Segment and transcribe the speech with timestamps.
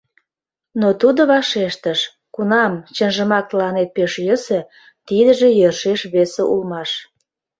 [0.81, 1.99] —Но тудо вашештыш:
[2.35, 4.59] кунам чынжымак тыланет пеш йӧсӧ,
[5.07, 6.91] тидыже йӧршеш весе улмаш...